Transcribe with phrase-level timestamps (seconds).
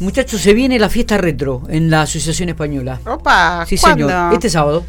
[0.00, 3.00] Muchachos, se viene la fiesta retro en la Asociación Española.
[3.06, 4.08] Opa, Sí, ¿cuándo?
[4.08, 4.32] señor.
[4.34, 4.84] Este sábado.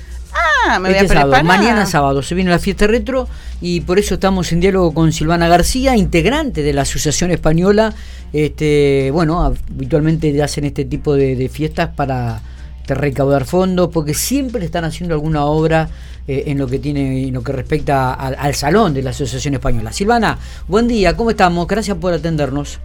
[0.65, 3.27] Ah, me voy Este a sábado, mañana sábado se viene la fiesta retro
[3.61, 7.93] y por eso estamos en diálogo con Silvana García, integrante de la Asociación Española.
[8.31, 12.41] Este, bueno, habitualmente hacen este tipo de, de fiestas para
[12.87, 15.89] recaudar fondos, porque siempre están haciendo alguna obra
[16.27, 19.93] eh, en lo que tiene, en lo que respecta al salón de la Asociación Española.
[19.93, 21.67] Silvana, buen día, ¿cómo estamos?
[21.67, 22.79] Gracias por atendernos.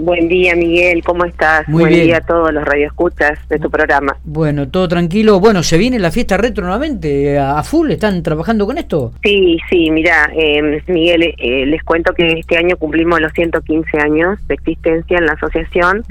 [0.00, 1.68] Buen día, Miguel, ¿cómo estás?
[1.68, 2.06] Muy Buen bien.
[2.06, 4.16] día a todos los radioescuchas de tu programa.
[4.24, 5.40] Bueno, todo tranquilo.
[5.40, 7.90] Bueno, se viene la fiesta retro nuevamente a, full.
[7.90, 9.12] ¿Están trabajando con esto?
[9.22, 14.38] Sí, sí, mira, eh, Miguel, eh, les cuento que este año cumplimos los 115 años
[14.48, 16.04] de existencia en la asociación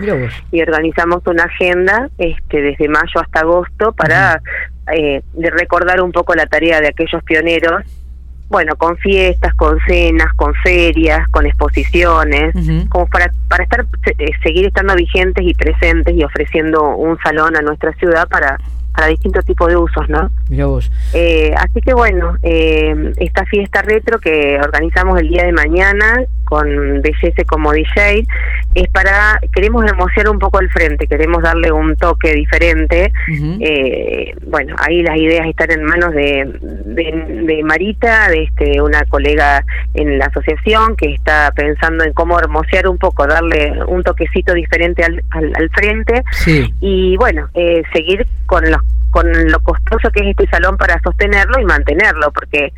[0.52, 4.42] y organizamos una agenda este, desde mayo hasta agosto para
[4.92, 7.84] eh, de recordar un poco la tarea de aquellos pioneros.
[8.50, 12.54] Bueno, con fiestas, con cenas, con ferias, con exposiciones,
[12.90, 13.86] como para, para estar
[14.20, 18.60] eh, seguir estando vigentes y presentes y ofreciendo un salón a nuestra ciudad para,
[18.94, 20.30] para distintos tipos de usos, ¿no?
[20.50, 20.92] Mira vos.
[21.14, 26.22] Eh, así que bueno, eh, esta fiesta retro que organizamos el día de mañana
[26.54, 28.28] con Bellece como DJ
[28.76, 33.12] es para, queremos emocionar un poco el frente, queremos darle un toque diferente.
[33.60, 39.04] Eh, bueno, ahí las ideas están en manos de, de, de Marita, de este, una
[39.06, 39.66] colega
[39.96, 45.04] en la asociación que está pensando en cómo hermosear un poco, darle un toquecito diferente
[45.04, 46.72] al, al, al frente Sí.
[46.82, 48.82] y bueno, eh, seguir con los
[49.14, 52.74] con lo costoso que es este salón para sostenerlo y mantenerlo, porque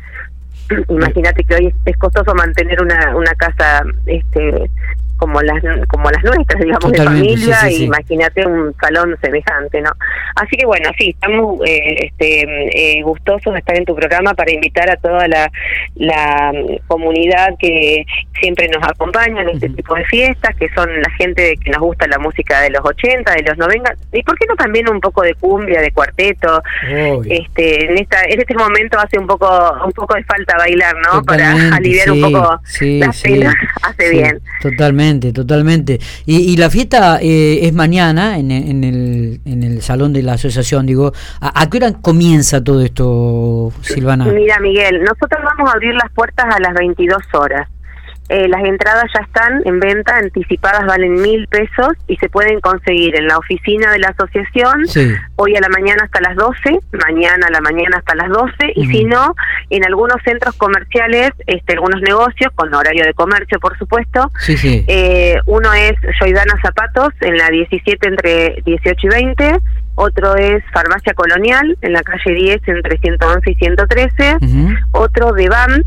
[0.88, 4.70] imagínate que hoy es, es costoso mantener una, una casa este
[5.16, 7.84] como las como las nuestras digamos Totalmente, de familia sí, sí, sí.
[7.84, 9.90] imagínate un salón semejante no
[10.34, 14.52] así que bueno sí estamos eh, este eh, gustosos de estar en tu programa para
[14.52, 15.50] invitar a toda la,
[15.94, 18.04] la mm, comunidad que
[18.40, 22.06] siempre nos acompaña en este tipo de fiestas que son la gente que nos gusta
[22.06, 25.22] la música de los 80 de los 90 y por qué no también un poco
[25.22, 27.22] de cumbia de cuarteto Obvio.
[27.32, 29.48] este en esta en este momento hace un poco
[29.84, 33.54] un poco de falta bailar no Totalmente, para aliviar un poco sí, las sí, penas
[33.82, 36.00] hace bien Totalmente, totalmente.
[36.24, 40.34] Y, y la fiesta eh, es mañana en, en el, en el salón de la
[40.34, 41.12] asociación, digo.
[41.40, 44.24] ¿A, a qué hora comienza todo esto, Silvana?
[44.26, 47.68] Mira, Miguel, nosotros vamos a abrir las puertas a las 22 horas.
[48.28, 53.14] Eh, las entradas ya están en venta, anticipadas valen mil pesos y se pueden conseguir
[53.16, 55.14] en la oficina de la asociación Sí.
[55.36, 58.86] hoy a la mañana hasta las 12, mañana a la mañana hasta las 12 y
[58.86, 59.34] si no,
[59.70, 64.32] en algunos centros comerciales, este, algunos negocios con horario de comercio, por supuesto.
[64.40, 64.84] Sí, sí.
[64.88, 69.58] Eh, uno es Joidana Zapatos en la 17 entre 18 y 20.
[69.94, 74.36] Otro es Farmacia Colonial en la calle 10 entre 111 y 113.
[74.42, 74.68] Ujú.
[74.92, 75.84] Otro de Band,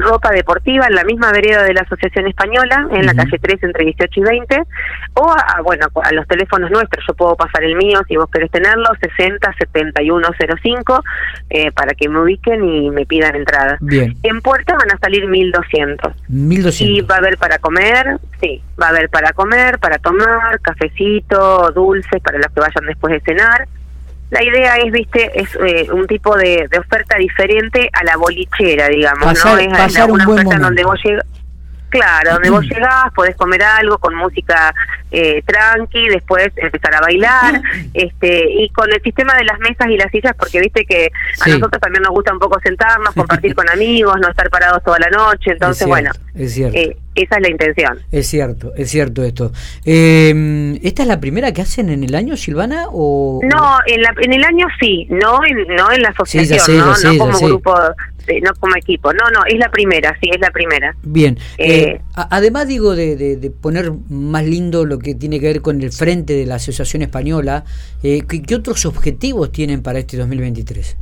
[0.00, 3.84] ropa deportiva en la misma vereda de la Asociación Española, en la calle 3 entre
[3.84, 4.62] 18 y 20,
[5.14, 8.50] o a, bueno, a los teléfonos nuestros, yo puedo pasar el mío si vos querés
[8.50, 11.04] tenerlo, 60 7105,
[11.50, 13.78] eh, para que me ubiquen y me pidan entrada.
[13.80, 14.16] Bien.
[14.22, 16.12] En puerta van a salir 1200.
[16.28, 17.10] Y 1200.
[17.10, 22.20] va a haber para comer, sí, va a haber para comer, para tomar, cafecito, dulces
[22.22, 23.68] para los que vayan después de cenar.
[24.30, 28.88] La idea es, viste, es eh, un tipo de, de oferta diferente a la bolichera,
[28.88, 29.58] digamos, Pasar- ¿no?
[29.58, 30.88] Es pasar un una buen oferta en donde momento.
[30.88, 31.26] vos llegas,
[31.90, 34.74] claro, donde vos llegás, podés comer algo con música
[35.12, 37.60] eh, tranqui, después empezar a bailar,
[37.92, 41.44] este, y con el sistema de las mesas y las sillas, porque viste que a
[41.44, 41.50] Sí.
[41.50, 45.10] nosotros también nos gusta un poco sentarnos, compartir con amigos, no estar parados toda la
[45.10, 46.78] noche, entonces, es bueno, es cierto.
[46.78, 47.98] eh, esa es la intención.
[48.12, 49.50] Es cierto, es cierto esto.
[49.84, 52.84] Eh, ¿Esta es la primera que hacen en el año, Silvana?
[52.92, 56.60] O, No, en, la, en el año sí, no en, no en la Sí, asociación,
[56.60, 56.94] sé, ¿no?
[56.94, 57.74] sé, no como grupo,
[58.28, 59.12] eh, no como equipo.
[59.12, 60.94] No, no, es la primera, sí, es la primera.
[61.02, 61.38] Bien.
[61.58, 65.60] Eh, Eh, además, digo, de, de- de poner más lindo lo que tiene que ver
[65.62, 67.64] con el frente de la Asociación Española,
[68.02, 70.96] eh, ¿qué, qué otros objetivos tienen para este 2023?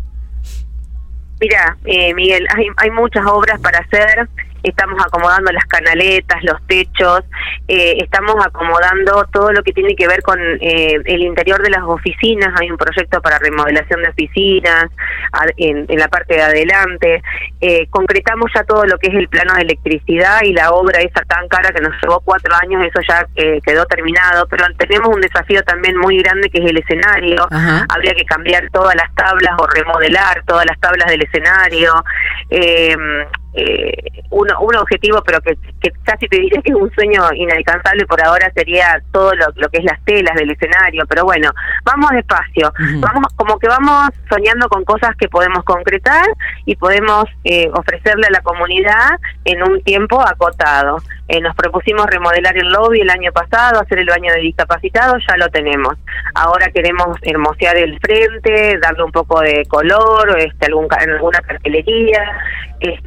[1.40, 4.28] Mira, eh, Miguel, hay, hay muchas obras para hacer.
[4.62, 7.22] Estamos acomodando las canaletas, los techos,
[7.68, 11.82] eh, estamos acomodando todo lo que tiene que ver con eh, el interior de las
[11.82, 12.48] oficinas.
[12.60, 14.86] Hay un proyecto para remodelación de oficinas
[15.56, 17.22] en, en la parte de adelante.
[17.60, 21.22] Eh, concretamos ya todo lo que es el plano de electricidad y la obra esa
[21.22, 24.46] tan cara que nos llevó cuatro años, eso ya eh, quedó terminado.
[24.48, 27.86] Pero tenemos un desafío también muy grande que es el escenario Ajá.
[27.88, 31.92] habría que cambiar todas las tablas o remodelar todas las tablas del escenario.
[33.54, 38.06] Eh, un, un objetivo, pero que, que casi te diría que es un sueño inalcanzable
[38.06, 41.04] por ahora, sería todo lo, lo que es las telas del escenario.
[41.08, 41.50] Pero bueno,
[41.84, 42.72] vamos despacio.
[43.00, 46.26] Vamos Como que vamos soñando con cosas que podemos concretar
[46.66, 49.10] y podemos eh, ofrecerle a la comunidad
[49.44, 50.98] en un tiempo acotado.
[51.28, 55.36] Eh, nos propusimos remodelar el lobby el año pasado, hacer el baño de discapacitados, ya
[55.36, 55.94] lo tenemos.
[56.34, 62.22] Ahora queremos hermosear el frente, darle un poco de color, este, algún, alguna cartelería,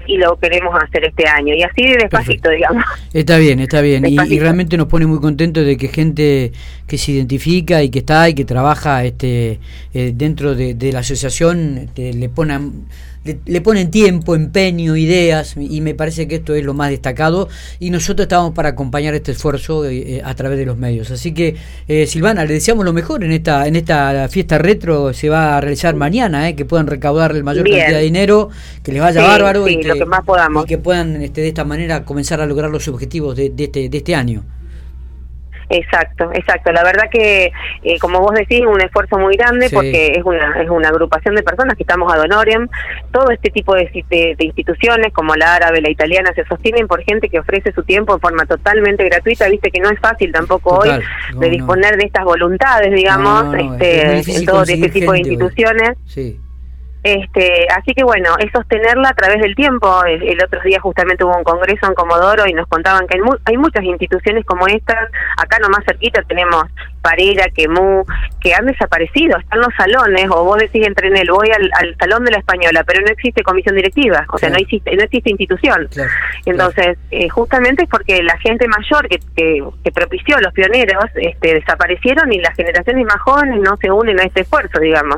[0.05, 1.55] y lo queremos hacer este año.
[1.55, 2.83] Y así despacito, digamos.
[3.13, 4.05] Está bien, está bien.
[4.05, 6.51] Y, realmente nos pone muy contentos de que gente
[6.87, 9.59] que se identifica y que está y que trabaja este
[9.93, 12.85] eh, dentro de, la asociación este, le ponen
[13.23, 17.89] le, ponen tiempo, empeño, ideas y me parece que esto es lo más destacado y
[17.89, 21.11] nosotros estamos para acompañar este esfuerzo eh, eh, a través de los medios.
[21.11, 21.55] Así que
[22.07, 25.95] Silvana, le deseamos lo mejor en esta en esta fiesta retro se va a realizar
[25.95, 28.49] mañana, que puedan recaudar el mayor cantidad de dinero,
[28.83, 30.65] que les vaya bárbaro y, que, más podamos.
[30.65, 33.89] y que puedan este, de esta manera comenzar a lograr los objetivos de, de, este,
[33.89, 34.43] de este año.
[35.71, 36.71] Exacto, exacto.
[36.73, 37.51] La verdad que,
[37.83, 41.43] eh, como vos decís, un esfuerzo muy grande porque es una es una agrupación de
[41.43, 42.67] personas que estamos ad honorem.
[43.11, 47.29] Todo este tipo de, de, instituciones, como la árabe, la italiana, se sostienen por gente
[47.29, 49.47] que ofrece su tiempo de forma totalmente gratuita.
[49.47, 50.89] Viste que no es fácil tampoco hoy
[51.37, 55.97] de disponer de estas voluntades, digamos, este, en todo este tipo de instituciones.
[56.05, 56.37] Sí.
[57.03, 60.03] Este, así que bueno, es sostenerla a través del tiempo.
[60.05, 63.57] El, otro día justamente hubo un congreso en Comodoro y nos contaban que hay, hay
[63.57, 65.09] muchas instituciones como estas.
[65.37, 66.65] Acá nomás cerquita tenemos
[67.01, 68.05] Parera, Quemú,
[68.39, 72.31] que han desaparecido, están los salones, o vos decís entre en voy al, salón de
[72.31, 75.87] la española, pero no existe comisión directiva, o sea, no existe no existe institución.
[76.45, 82.31] Entonces, eh, justamente es porque la gente mayor que, que, propició los pioneros este, desaparecieron
[82.31, 85.17] y las generaciones más jóvenes no se unen a este esfuerzo, digamos.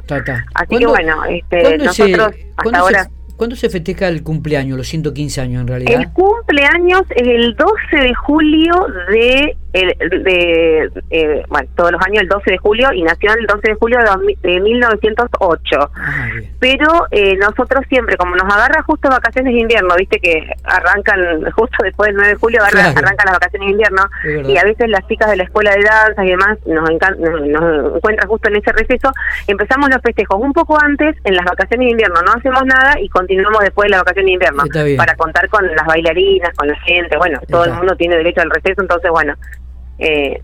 [0.56, 3.07] Así que bueno, este, nosotros hasta ahora...
[3.36, 6.00] ¿Cuándo se festeja el cumpleaños, los 115 años en realidad?
[6.00, 8.74] El cumpleaños es el 12 de julio
[9.09, 13.62] de de, eh, bueno, todos los años el 12 de julio y nació el 12
[13.70, 14.00] de julio
[14.44, 15.92] de, 1908.
[15.96, 16.30] Ah,
[16.60, 21.78] Pero eh, nosotros siempre, como nos agarra justo vacaciones de invierno, viste que arrancan justo
[21.84, 24.04] después del 9 de julio, arrancan las vacaciones de invierno
[24.48, 28.30] y a veces las chicas de la escuela de danza y demás nos, nos, encuentran
[28.30, 29.12] justo en ese receso,
[29.48, 33.10] empezamos los festejos un poco antes, en las vacaciones de invierno no hacemos nada y
[33.10, 34.64] continuamos después de las vacaciones de invierno
[34.98, 38.52] para contar con las bailarinas, con la gente, bueno, todo el mundo tiene derecho al
[38.52, 39.34] receso, entonces bueno,
[40.03, 40.41] eh,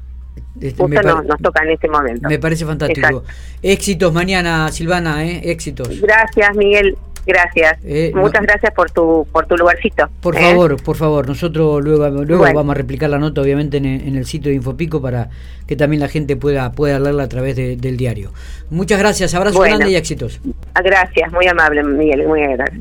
[0.61, 2.27] este, nos, toca en este momento.
[2.27, 3.23] Me parece fantástico.
[3.61, 5.41] Éxitos mañana, Silvana, ¿eh?
[5.51, 6.01] éxitos.
[6.01, 6.97] Gracias, Miguel.
[7.25, 7.77] Gracias.
[7.83, 10.09] Eh, Muchas gracias por tu por tu lugarcito.
[10.21, 10.39] Por ¿eh?
[10.39, 11.27] favor, por favor.
[11.27, 15.29] Nosotros luego, luego vamos a replicar la nota, obviamente, en el, sitio de Infopico para
[15.67, 18.31] que también la gente pueda, pueda leerla a través del diario.
[18.69, 19.35] Muchas gracias.
[19.35, 20.41] Abrazo grande y éxitos.
[20.83, 21.31] Gracias.
[21.31, 22.27] Muy amable, Miguel.
[22.27, 22.77] Muy agradable.